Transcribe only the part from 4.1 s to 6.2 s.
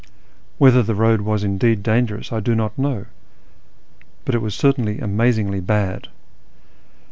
but it was certainly amazingly bad.